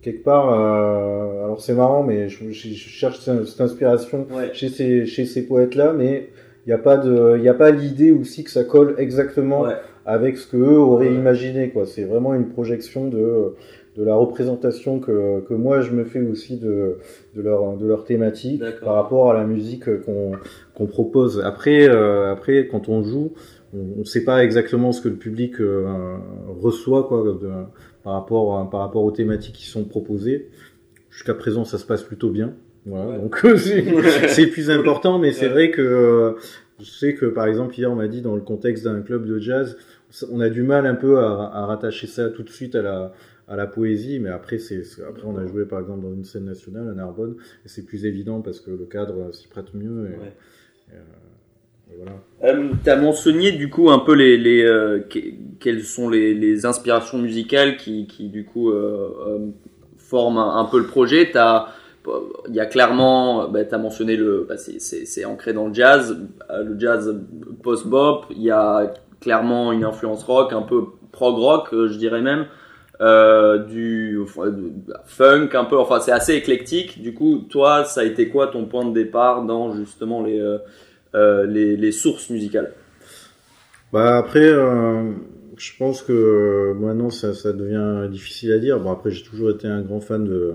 quelque 0.00 0.22
part, 0.22 0.52
euh, 0.52 1.44
alors 1.44 1.60
c'est 1.60 1.74
marrant, 1.74 2.04
mais 2.04 2.28
je, 2.28 2.52
je- 2.52 2.68
cherche 2.72 3.18
cette 3.18 3.46
cette 3.46 3.60
inspiration 3.60 4.28
Ouais. 4.32 4.50
chez 4.52 4.68
ces, 4.68 5.06
chez 5.06 5.26
ces 5.26 5.44
poètes-là, 5.44 5.92
mais 5.92 6.28
il 6.66 6.70
n'y 6.70 6.72
a 6.74 6.78
pas 6.78 6.96
de, 6.96 7.36
il 7.38 7.48
a 7.48 7.54
pas 7.54 7.70
l'idée 7.70 8.10
aussi 8.10 8.42
que 8.44 8.50
ça 8.50 8.64
colle 8.64 8.94
exactement 8.98 9.62
Ouais. 9.62 9.74
avec 10.04 10.36
ce 10.36 10.46
que 10.46 10.56
eux 10.56 10.78
auraient 10.78 11.08
Ouais. 11.08 11.14
imaginé 11.14 11.70
quoi 11.70 11.86
c'est 11.86 12.04
vraiment 12.04 12.34
une 12.34 12.48
projection 12.48 13.08
de 13.08 13.54
de 13.96 14.04
la 14.04 14.14
représentation 14.14 14.98
que, 15.00 15.40
que 15.48 15.54
moi 15.54 15.80
je 15.80 15.92
me 15.92 16.04
fais 16.04 16.20
aussi 16.20 16.58
de 16.58 16.98
de 17.34 17.40
leur 17.40 17.76
de 17.76 17.86
leur 17.86 18.04
thématique 18.04 18.62
par 18.84 18.94
rapport 18.94 19.30
à 19.30 19.34
la 19.34 19.44
musique 19.44 19.84
qu'on 20.04 20.32
qu'on 20.74 20.86
propose 20.86 21.40
après 21.44 21.88
euh, 21.88 22.30
après 22.32 22.66
quand 22.68 22.88
on 22.88 23.02
joue 23.02 23.32
on 23.74 24.00
ne 24.00 24.04
sait 24.04 24.24
pas 24.24 24.42
exactement 24.44 24.92
ce 24.92 25.00
que 25.02 25.08
le 25.08 25.16
public 25.16 25.60
euh, 25.60 26.16
reçoit 26.60 27.04
quoi 27.04 27.22
de- 27.22 27.48
par 28.04 28.12
rapport 28.14 28.68
par 28.70 28.80
rapport 28.80 29.04
aux 29.04 29.10
thématiques 29.12 29.54
qui 29.54 29.66
sont 29.66 29.84
proposées 29.84 30.48
jusqu'à 31.10 31.34
présent, 31.34 31.64
ça 31.64 31.78
se 31.78 31.86
passe 31.86 32.02
plutôt 32.02 32.28
bien. 32.30 32.52
Voilà, 32.86 33.18
donc 33.18 33.36
c'est 33.58 33.84
c'est 34.28 34.46
plus 34.46 34.70
important, 34.70 35.18
mais 35.18 35.32
c'est 35.32 35.48
vrai 35.48 35.70
que 35.70 35.82
euh, 35.82 36.32
je 36.80 36.84
sais 36.90 37.14
que 37.14 37.26
par 37.26 37.46
exemple 37.46 37.74
hier 37.76 37.90
on 37.90 37.96
m'a 37.96 38.06
dit 38.08 38.22
dans 38.22 38.34
le 38.36 38.40
contexte 38.42 38.84
d'un 38.84 39.00
club 39.02 39.26
de 39.26 39.38
jazz, 39.38 39.76
on 40.30 40.40
a 40.40 40.48
du 40.48 40.62
mal 40.62 40.86
un 40.86 40.94
peu 40.94 41.18
à, 41.18 41.50
à 41.52 41.66
rattacher 41.66 42.06
ça 42.06 42.30
tout 42.30 42.42
de 42.44 42.50
suite 42.50 42.74
à 42.76 42.82
la 42.82 43.12
à 43.48 43.56
la 43.56 43.66
poésie, 43.66 44.18
mais 44.20 44.28
après 44.30 44.58
c'est 44.58 44.82
après 45.08 45.22
on 45.24 45.36
a 45.36 45.46
joué 45.46 45.64
par 45.66 45.80
exemple 45.80 46.02
dans 46.02 46.12
une 46.12 46.24
scène 46.24 46.44
nationale 46.44 46.88
à 46.88 46.94
Narbonne 46.94 47.36
et 47.64 47.68
c'est 47.68 47.84
plus 47.84 48.04
évident 48.04 48.40
parce 48.40 48.60
que 48.60 48.70
le 48.70 48.84
cadre 48.86 49.32
s'y 49.34 49.48
prête 49.48 49.74
mieux. 49.74 50.06
Et, 50.06 50.16
Ouais. 50.18 50.32
et, 50.90 50.94
euh, 50.94 51.92
et 51.92 51.96
voilà. 51.96 52.12
Euh, 52.44 52.70
T'as 52.84 52.96
mentionné 53.00 53.52
du 53.52 53.68
coup 53.70 53.90
un 53.90 54.00
peu 54.00 54.14
les, 54.14 54.36
les 54.36 54.62
euh, 54.64 54.98
que- 55.00 55.18
quelles 55.60 55.82
sont 55.82 56.08
les, 56.08 56.34
les 56.34 56.66
inspirations 56.66 57.18
musicales 57.18 57.76
qui, 57.76 58.06
qui 58.08 58.28
du 58.28 58.44
coup 58.44 58.70
euh, 58.70 59.10
euh, 59.28 59.38
forment 59.96 60.38
un, 60.38 60.56
un 60.58 60.64
peu 60.64 60.78
le 60.78 60.86
projet. 60.86 61.30
T'as 61.32 61.68
il 62.48 62.54
y 62.54 62.60
a 62.60 62.66
clairement, 62.66 63.48
bah, 63.48 63.64
tu 63.64 63.74
as 63.74 63.78
mentionné 63.78 64.16
le, 64.16 64.46
bah, 64.48 64.56
c'est- 64.56 65.24
ancré 65.24 65.52
dans 65.52 65.68
le 65.68 65.74
jazz, 65.74 66.16
euh, 66.50 66.62
le 66.62 66.78
jazz 66.78 67.14
post-bop. 67.62 68.26
Il 68.30 68.42
y 68.42 68.50
a 68.50 68.92
clairement 69.20 69.72
une 69.72 69.84
influence 69.84 70.22
rock, 70.24 70.52
un 70.52 70.62
peu 70.62 70.84
prog 71.12 71.36
rock, 71.36 71.68
euh, 71.72 71.88
je 71.88 71.98
dirais 71.98 72.22
même, 72.22 72.46
euh, 73.00 73.58
du 73.58 74.18
de- 74.36 74.94
funk 75.06 75.50
un 75.54 75.64
peu. 75.64 75.78
Enfin, 75.78 76.00
c'est 76.00 76.12
assez 76.12 76.34
éclectique. 76.34 77.02
Du 77.02 77.14
coup, 77.14 77.46
toi, 77.50 77.84
ça 77.84 78.00
a 78.00 78.04
été 78.04 78.28
quoi 78.28 78.48
ton 78.48 78.66
point 78.66 78.84
de 78.84 78.92
départ 78.92 79.44
dans 79.44 79.74
justement 79.74 80.22
les 80.22 80.40
les, 81.14 81.92
sources 81.92 82.28
musicales? 82.30 82.72
Bah 83.92 84.18
après, 84.18 84.52
je 85.56 85.72
pense 85.78 86.02
que 86.02 86.74
maintenant 86.78 87.08
ça, 87.08 87.32
ça 87.32 87.52
devient 87.52 88.10
difficile 88.10 88.52
à 88.52 88.58
dire. 88.58 88.78
Bon 88.80 88.90
après, 88.90 89.10
j'ai 89.10 89.24
toujours 89.24 89.50
été 89.50 89.66
un 89.66 89.80
grand 89.80 90.00
fan 90.00 90.24
de, 90.24 90.52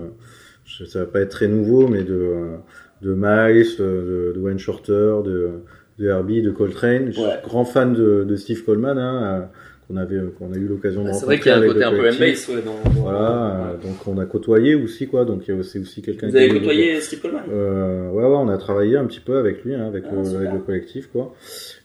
ça 0.66 1.00
va 1.00 1.06
pas 1.06 1.20
être 1.20 1.30
très 1.30 1.48
nouveau, 1.48 1.88
mais 1.88 2.04
de 2.04 2.56
de 3.02 3.14
Miles, 3.14 3.76
de, 3.78 4.32
de 4.34 4.40
Wayne 4.40 4.58
Shorter, 4.58 5.22
de 5.24 5.50
de 5.98 6.06
Herbie, 6.06 6.42
de 6.42 6.50
Coltrane. 6.50 7.06
Je 7.12 7.12
suis 7.12 7.22
Ouais. 7.22 7.40
grand 7.44 7.64
fan 7.64 7.92
de, 7.94 8.24
de 8.24 8.36
Steve 8.36 8.64
Coleman, 8.64 8.98
hein, 8.98 9.48
qu'on 9.92 9.96
avait, 9.98 10.20
qu'on 10.38 10.52
a 10.52 10.56
eu 10.56 10.66
l'occasion 10.66 11.02
de 11.02 11.08
C'est 11.08 11.12
rencontrer. 11.12 11.26
vrai 11.36 11.38
qu'il 11.42 11.52
y 11.52 11.54
a 11.54 11.58
un 11.58 11.66
côté 11.66 11.84
un 11.84 11.90
peu. 11.90 12.06
M-Bass 12.06 12.48
ouais, 12.48 12.62
dans, 12.62 12.90
Voilà, 13.02 13.56
euh, 13.72 13.72
donc 13.76 14.06
on 14.06 14.18
a 14.18 14.24
côtoyé 14.26 14.74
aussi 14.74 15.06
quoi. 15.06 15.24
Donc 15.24 15.42
c'est 15.62 15.78
aussi 15.78 16.02
quelqu'un. 16.02 16.28
Vous 16.28 16.36
avez 16.36 16.48
côtoyé 16.48 17.00
Steve 17.00 17.20
Coleman? 17.20 17.42
Euh, 17.50 18.10
ouais, 18.10 18.22
ouais, 18.24 18.36
on 18.36 18.48
a 18.48 18.56
travaillé 18.58 18.96
un 18.96 19.04
petit 19.06 19.20
peu 19.20 19.36
avec 19.38 19.64
lui, 19.64 19.74
hein, 19.74 19.86
avec, 19.86 20.04
Ah, 20.10 20.14
le, 20.16 20.24
super. 20.24 20.40
avec 20.40 20.52
le 20.52 20.58
collectif, 20.60 21.08
quoi. 21.12 21.34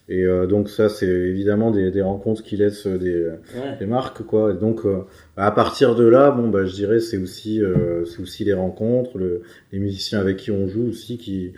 Et 0.09 0.23
euh, 0.23 0.47
donc 0.47 0.69
ça, 0.69 0.87
c'est 0.87 1.05
évidemment 1.05 1.69
des, 1.69 1.91
des 1.91 2.01
rencontres 2.01 2.41
qui 2.41 2.55
laissent 2.55 2.87
des, 2.87 3.25
Ouais. 3.25 3.77
des 3.79 3.85
marques, 3.85 4.23
quoi. 4.23 4.51
Et 4.51 4.57
donc 4.59 4.85
euh, 4.85 4.99
à 5.35 5.51
partir 5.51 5.95
de 5.95 6.05
là, 6.05 6.31
bon, 6.31 6.47
bah, 6.47 6.65
je 6.65 6.73
dirais, 6.73 6.99
c'est 7.01 7.17
aussi, 7.17 7.61
euh, 7.61 8.05
c'est 8.05 8.21
aussi 8.21 8.45
les 8.45 8.53
rencontres, 8.53 9.17
le, 9.17 9.41
les 9.73 9.79
musiciens 9.79 10.19
avec 10.19 10.37
qui 10.37 10.51
on 10.51 10.67
joue 10.67 10.87
aussi, 10.89 11.17
qui, 11.17 11.51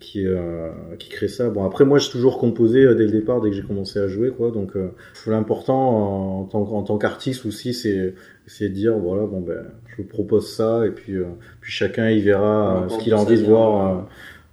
qui, 0.00 0.26
euh, 0.26 0.70
qui 0.98 1.10
créent 1.10 1.28
ça. 1.28 1.50
Bon, 1.50 1.64
après, 1.64 1.84
moi, 1.84 1.98
j'ai 1.98 2.10
toujours 2.10 2.38
composé 2.38 2.80
euh, 2.80 2.94
dès 2.94 3.04
le 3.04 3.10
départ, 3.10 3.40
dès 3.40 3.50
que 3.50 3.56
j'ai 3.56 3.62
commencé 3.62 3.98
à 3.98 4.08
jouer, 4.08 4.30
quoi. 4.30 4.50
Donc, 4.50 4.76
euh, 4.76 4.88
l'important 5.26 6.40
en, 6.40 6.44
tant, 6.44 6.62
en 6.62 6.82
tant 6.82 6.98
qu'artiste 6.98 7.46
aussi, 7.46 7.74
c'est 7.74 8.14
de 8.60 8.68
dire, 8.68 8.98
voilà, 8.98 9.26
bon, 9.26 9.40
ben, 9.40 9.66
je 9.86 10.02
vous 10.02 10.08
propose 10.08 10.50
ça, 10.50 10.86
et 10.86 10.90
puis, 10.90 11.14
euh, 11.14 11.26
puis 11.60 11.70
chacun 11.70 12.10
y 12.10 12.20
verra 12.20 12.86
ce 12.88 12.98
qu'il 12.98 13.12
a 13.12 13.18
envie 13.18 13.40
de 13.40 13.46
voir 13.46 14.06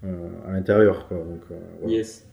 à 0.04 0.52
l'intérieur, 0.52 1.08
quoi. 1.08 1.18
Donc, 1.18 1.42
voilà. 1.80 1.96
Yes. 1.96 2.24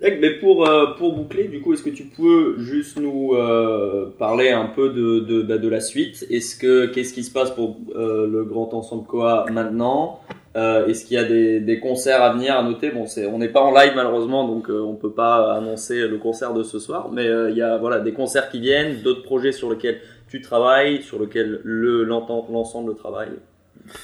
Mais 0.00 0.36
pour, 0.40 0.68
pour 0.98 1.14
boucler, 1.14 1.46
du 1.46 1.60
coup, 1.60 1.74
est-ce 1.74 1.84
que 1.84 1.90
tu 1.90 2.04
peux 2.04 2.58
juste 2.58 2.98
nous 2.98 3.34
euh, 3.34 4.10
parler 4.18 4.48
un 4.48 4.66
peu 4.66 4.88
de, 4.90 5.20
de, 5.20 5.42
bah, 5.42 5.58
de 5.58 5.68
la 5.68 5.80
suite? 5.80 6.26
Est-ce 6.28 6.56
que 6.56 6.86
qu'est-ce 6.86 7.14
qui 7.14 7.22
se 7.22 7.32
passe 7.32 7.52
pour 7.52 7.76
euh, 7.94 8.26
le 8.26 8.42
Grand 8.44 8.74
Ensemble 8.74 9.06
Coa 9.06 9.46
maintenant? 9.52 10.18
Euh, 10.54 10.86
Est-ce 10.86 11.06
qu'il 11.06 11.16
y 11.16 11.18
a 11.18 11.24
des, 11.24 11.60
des 11.60 11.80
concerts 11.80 12.22
à 12.22 12.34
venir 12.34 12.54
à 12.54 12.62
noter? 12.62 12.90
Bon, 12.90 13.06
c'est 13.06 13.26
on 13.26 13.38
n'est 13.38 13.48
pas 13.48 13.62
en 13.62 13.72
live 13.72 13.92
malheureusement, 13.96 14.46
donc 14.46 14.68
euh, 14.68 14.80
on 14.80 14.94
peut 14.94 15.12
pas 15.12 15.54
annoncer 15.54 16.06
le 16.06 16.18
concert 16.18 16.52
de 16.52 16.62
ce 16.62 16.78
soir. 16.78 17.10
Mais 17.10 17.26
euh, 17.26 17.50
il 17.50 17.56
y 17.56 17.62
a 17.62 17.78
voilà 17.78 18.00
des 18.00 18.12
concerts 18.12 18.50
qui 18.50 18.60
viennent, 18.60 19.02
d'autres 19.02 19.22
projets 19.22 19.52
sur 19.52 19.70
lesquels 19.70 20.00
tu 20.28 20.42
travailles, 20.42 21.02
sur 21.02 21.18
lesquels 21.20 21.60
le 21.64 22.04
l'ensemble 22.04 22.94
travaille. 22.96 23.30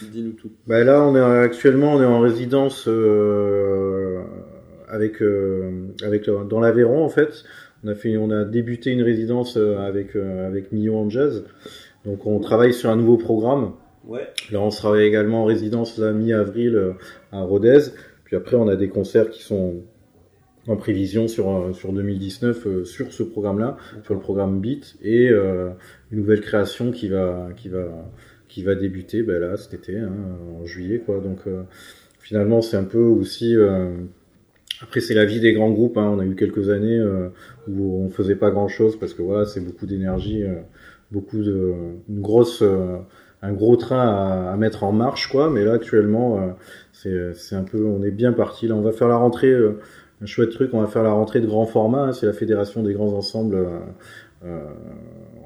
Dis-nous 0.03 0.33
tout. 0.33 0.51
Bah 0.67 0.83
là, 0.85 1.03
on 1.03 1.15
est 1.15 1.21
actuellement, 1.21 1.95
on 1.95 2.03
est 2.03 2.07
en 2.07 2.21
résidence 2.21 2.87
euh, 2.89 4.23
avec 4.89 5.23
euh, 5.23 5.89
avec 6.03 6.29
dans 6.31 6.61
l'Aveyron 6.61 7.05
en 7.05 7.11
fait. 7.11 7.45
On 7.85 7.89
a 7.89 7.95
fait, 7.95 8.17
on 8.17 8.31
a 8.31 8.45
débuté 8.45 8.91
une 8.91 9.03
résidence 9.03 9.57
euh, 9.57 9.87
avec 9.87 10.17
avec 10.17 10.73
Millon 10.73 11.03
en 11.03 11.11
jazz. 11.11 11.45
Donc 12.07 12.27
on 12.27 12.41
travaille 12.41 12.73
sur 12.73 12.89
un 12.89 12.97
nouveau 12.97 13.19
programme. 13.19 13.73
Là, 14.09 14.61
on 14.61 14.71
sera 14.71 15.01
également 15.03 15.43
en 15.43 15.45
résidence 15.45 15.99
la 15.99 16.13
mi-avril 16.13 16.75
euh, 16.75 16.93
à 17.31 17.43
Rodez. 17.43 17.91
Puis 18.25 18.37
après, 18.37 18.57
on 18.57 18.69
a 18.69 18.77
des 18.77 18.89
concerts 18.89 19.31
qui 19.31 19.43
sont 19.43 19.83
en 20.67 20.77
prévision 20.77 21.29
sur 21.29 21.51
euh, 21.51 21.73
sur 21.73 21.93
2019 21.93 22.67
euh, 22.67 22.85
sur 22.85 23.13
ce 23.13 23.23
programme-là, 23.23 23.77
sur 24.05 24.15
le 24.15 24.21
programme 24.21 24.61
Beat 24.61 24.97
et 25.03 25.29
une 25.29 25.75
nouvelle 26.19 26.41
création 26.41 26.91
qui 26.91 27.09
va 27.09 27.49
qui 27.57 27.69
va 27.69 27.85
qui 28.49 28.63
va 28.63 28.75
débuter 28.75 29.23
ben 29.23 29.41
là 29.41 29.57
cet 29.59 29.75
été 29.75 29.99
hein, 29.99 30.13
en 30.61 30.65
juillet. 30.65 31.03
Donc 31.07 31.41
finalement, 32.19 32.63
c'est 32.63 32.79
un 32.79 32.85
peu 32.85 33.03
aussi 33.03 33.55
après 34.81 35.01
c'est 35.01 35.15
la 35.15 35.27
vie 35.27 35.41
des 35.41 35.53
grands 35.53 35.71
groupes. 35.71 35.99
Hein. 35.99 36.11
On 36.15 36.19
a 36.19 36.25
eu 36.25 36.35
quelques 36.35 36.71
années 36.71 37.03
où 37.69 38.05
on 38.05 38.09
faisait 38.09 38.37
pas 38.37 38.51
grand 38.51 38.69
chose 38.69 38.99
parce 38.99 39.13
que 39.13 39.23
voilà, 39.23 39.45
c'est 39.45 39.61
beaucoup 39.61 39.87
d'énergie, 39.87 40.45
beaucoup 41.11 41.43
de 41.43 41.75
une 42.09 42.21
grosse 42.21 42.63
un 43.43 43.53
gros 43.53 43.77
train 43.77 44.01
à, 44.01 44.53
à 44.53 44.57
mettre 44.57 44.85
en 44.85 44.93
marche 44.93 45.29
quoi. 45.29 45.51
Mais 45.51 45.65
là 45.65 45.75
actuellement 45.75 46.55
euh, 47.05 47.33
c'est 47.35 47.55
un 47.55 47.65
peu 47.65 47.85
on 47.85 48.03
est 48.03 48.11
bien 48.11 48.33
parti. 48.33 48.69
Là 48.69 48.75
on 48.75 48.83
va 48.83 48.93
faire 48.93 49.09
la 49.09 49.17
rentrée 49.17 49.51
euh, 49.51 49.81
un 50.21 50.27
chouette 50.27 50.51
truc 50.51 50.71
on 50.73 50.81
va 50.81 50.87
faire 50.89 51.03
la 51.03 51.13
rentrée 51.13 51.41
de 51.41 51.47
grand 51.47 51.67
format 51.67 52.07
hein, 52.07 52.13
c'est 52.13 52.27
la 52.27 52.33
fédération 52.33 52.83
des 52.83 52.93
grands 52.93 53.13
ensembles 53.13 53.57
euh, 53.57 53.79
euh, 54.45 54.67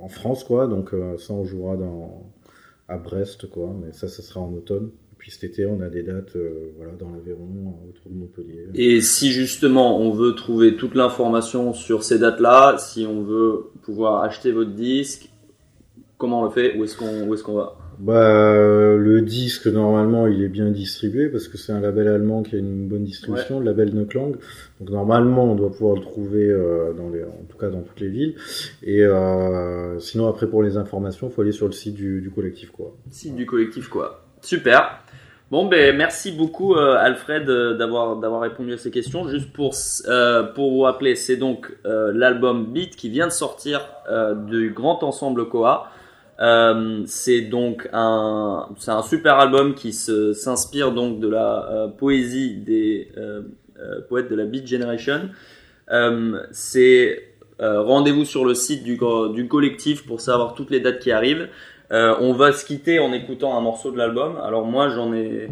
en 0.01 0.09
France 0.09 0.45
quoi. 0.45 0.67
Donc 0.67 0.95
euh, 0.95 1.17
ça 1.19 1.35
on 1.35 1.45
jouera 1.45 1.77
dans 1.77 2.31
à 2.89 2.97
Brest 2.97 3.51
quoi. 3.51 3.75
Mais 3.81 3.93
ça 3.93 4.09
ça 4.09 4.23
sera 4.23 4.41
en 4.41 4.53
automne. 4.55 4.91
Et 5.13 5.17
puis 5.19 5.31
cet 5.31 5.45
été 5.45 5.67
on 5.67 5.81
a 5.83 5.89
des 5.89 6.03
dates 6.03 6.37
voilà 6.77 6.93
dans 6.99 7.11
l'Aveyron 7.11 7.77
autour 7.89 8.11
de 8.11 8.17
Montpellier. 8.17 8.69
Et 8.75 9.01
si 9.01 9.31
justement 9.31 10.01
on 10.01 10.11
veut 10.11 10.35
trouver 10.35 10.77
toute 10.77 10.95
l'information 10.95 11.75
sur 11.75 12.03
ces 12.03 12.19
dates-là, 12.19 12.77
si 12.79 13.07
on 13.07 13.23
veut 13.23 13.71
pouvoir 13.83 14.23
acheter 14.23 14.51
votre 14.53 14.73
disque, 14.73 15.32
comment 16.23 16.41
on 16.43 16.45
le 16.45 16.51
fait? 16.51 16.69
Où 16.77 16.85
est-ce 16.85 16.97
qu'on 16.97 17.27
où 17.27 17.35
est-ce 17.35 17.43
qu'on 17.43 17.55
va? 17.55 17.75
Bah, 17.99 18.97
le 18.97 19.21
disque, 19.21 19.67
normalement, 19.67 20.27
il 20.27 20.43
est 20.43 20.49
bien 20.49 20.71
distribué 20.71 21.29
parce 21.29 21.47
que 21.49 21.57
c'est 21.59 21.73
un 21.73 21.81
label 21.81 22.09
allemand 22.09 22.43
qui 22.43 22.57
a 22.57 22.59
une 22.59 22.89
bonne 22.89 23.05
distribution, 23.05 23.61
le 23.61 23.67
label 23.67 23.95
Neuklang. 23.95 24.33
Donc, 24.79 24.91
normalement, 24.91 25.45
on 25.53 25.55
doit 25.55 25.71
pouvoir 25.71 25.97
le 25.97 26.03
trouver 26.03 26.47
euh, 26.49 26.93
dans 26.95 27.11
les, 27.11 27.23
en 27.23 27.45
tout 27.49 27.59
cas 27.59 27.69
dans 27.69 27.83
toutes 27.83 28.01
les 28.01 28.09
villes. 28.09 28.35
Et 28.83 29.05
euh, 29.05 29.99
sinon, 29.99 30.27
après, 30.29 30.47
pour 30.47 30.63
les 30.63 30.77
informations, 30.77 31.29
il 31.29 31.33
faut 31.33 31.43
aller 31.43 31.53
sur 31.53 31.67
le 31.67 31.73
site 31.73 31.95
du, 31.95 32.21
du 32.21 32.31
collectif, 32.31 32.71
quoi. 32.71 32.97
Site 33.11 33.37
du 33.37 33.47
collectif 33.47 33.89
quoi. 33.89 34.25
Super. 34.41 35.03
Bon 35.53 35.67
ben 35.67 35.95
merci 35.95 36.33
beaucoup 36.33 36.75
euh, 36.77 36.97
Alfred 36.99 37.47
euh, 37.47 37.77
d'avoir 37.77 38.17
d'avoir 38.17 38.41
répondu 38.41 38.73
à 38.73 38.79
ces 38.79 38.91
questions. 38.91 39.29
Juste 39.29 39.53
pour 39.53 39.75
euh, 40.09 40.45
pour 40.45 40.73
vous 40.73 40.81
rappeler, 40.81 41.15
c'est 41.15 41.37
donc 41.37 41.71
l'album 41.85 42.73
Beat 42.73 42.97
qui 42.97 43.11
vient 43.11 43.27
de 43.27 43.33
sortir 43.33 43.87
du 44.49 44.71
grand 44.71 45.03
ensemble 45.03 45.47
Koa. 45.51 45.91
Euh, 46.41 47.03
c'est 47.07 47.43
donc 47.43 47.89
un 47.93 48.69
c'est 48.79 48.91
un 48.91 49.03
super 49.03 49.39
album 49.39 49.75
qui 49.75 49.93
se 49.93 50.33
s'inspire 50.33 50.93
donc 50.93 51.21
de 51.21 51.29
la 51.29 51.69
euh, 51.71 51.89
poésie 51.89 52.55
des 52.55 53.13
euh, 53.17 53.43
poètes 54.09 54.31
de 54.31 54.35
la 54.35 54.45
Beat 54.45 54.67
Generation. 54.67 55.29
C'est 56.53 57.29
rendez-vous 57.59 58.25
sur 58.25 58.45
le 58.45 58.55
site 58.55 58.83
du, 58.83 58.99
du 59.35 59.49
collectif 59.49 60.07
pour 60.07 60.21
savoir 60.21 60.55
toutes 60.55 60.71
les 60.71 60.81
dates 60.81 60.99
qui 61.01 61.13
arrivent. 61.13 61.49
On 61.91 62.33
va 62.33 62.53
se 62.53 62.65
quitter 62.65 62.99
en 62.99 63.13
écoutant 63.13 63.57
un 63.57 63.61
morceau 63.61 63.93
de 63.93 63.99
l'album. 63.99 64.37
Alors 64.43 64.67
moi 64.67 64.89
j'en 64.89 65.13
ai... 65.13 65.51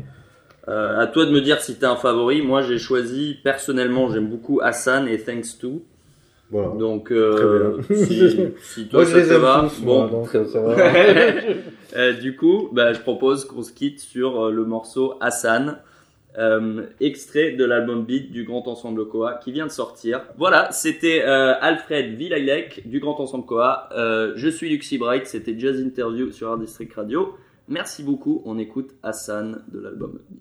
À 0.67 1.07
toi 1.09 1.27
de 1.27 1.31
me 1.31 1.41
dire 1.41 1.61
si 1.61 1.77
t'as 1.79 1.91
un 1.91 1.97
favori. 1.97 2.41
Moi 2.41 2.63
j'ai 2.63 2.79
choisi 2.79 3.37
personnellement 3.45 4.11
j'aime 4.11 4.29
beaucoup 4.29 4.61
Hassan 4.63 5.09
et 5.09 5.19
Thanks 5.19 5.59
To. 5.61 5.83
Voilà. 6.51 6.69
Donc 6.79 7.13
euh, 7.13 7.79
Très 7.83 7.95
bien. 7.95 8.07
si, 8.07 8.39
si 8.63 8.89
toi 8.89 9.03
Moi, 9.03 9.11
ça 9.11 9.21
te 9.23 9.35
va, 9.35 9.69
tous, 9.69 9.83
bon. 9.83 10.25
ça 10.27 10.61
va. 10.61 10.77
Euh, 11.97 12.13
du 12.13 12.37
coup, 12.37 12.69
bah, 12.73 12.93
je 12.93 13.01
propose 13.01 13.45
qu'on 13.45 13.63
se 13.65 13.73
quitte 13.73 13.99
sur 13.99 14.45
euh, 14.45 14.53
le 14.53 14.65
morceau 14.65 15.15
Hassan, 15.21 15.79
euh, 16.39 16.87
extrait 17.01 17.51
de 17.51 17.65
l'album 17.65 18.05
Beat 18.05 18.31
du 18.31 18.45
Grand 18.45 18.69
Ensemble 18.69 19.09
Koa 19.09 19.35
qui 19.43 19.51
vient 19.51 19.67
de 19.67 19.73
sortir. 19.73 20.23
Voilà, 20.39 20.71
c'était 20.71 21.25
euh, 21.25 21.55
Alfred 21.61 22.15
Vilailec 22.15 22.89
du 22.89 23.01
Grand 23.01 23.19
Ensemble 23.19 23.45
Koa. 23.45 23.89
Euh, 23.97 24.33
je 24.37 24.49
suis 24.49 24.69
Luxy 24.69 24.99
Bright, 24.99 25.27
c'était 25.27 25.59
Jazz 25.59 25.81
Interview 25.81 26.31
sur 26.31 26.49
Art 26.49 26.59
District 26.59 26.95
Radio. 26.95 27.35
Merci 27.67 28.05
beaucoup, 28.05 28.43
on 28.45 28.57
écoute 28.59 28.91
Hassan 29.03 29.65
de 29.73 29.81
l'album 29.81 30.21
Beat. 30.31 30.41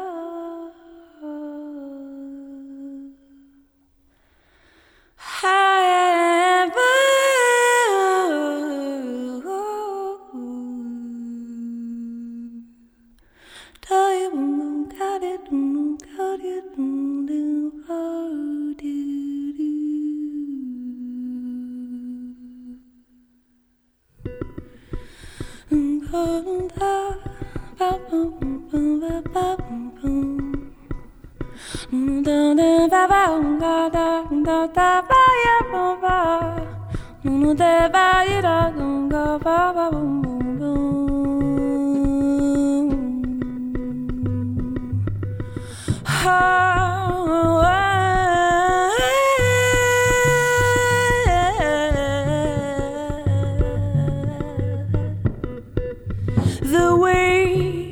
The 56.71 56.95
weight, 56.95 57.91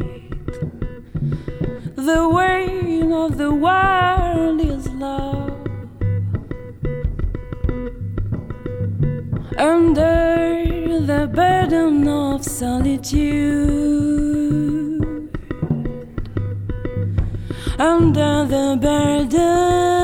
the 1.98 2.30
weight 2.30 3.12
of 3.12 3.38
the 3.38 3.52
world 3.54 4.62
is 4.62 4.88
love. 4.92 5.52
Under 9.58 11.02
the 11.12 11.28
burden 11.28 12.08
of 12.08 12.46
solitude, 12.46 13.02
under 17.78 18.46
the 18.46 18.78
burden 18.82 19.99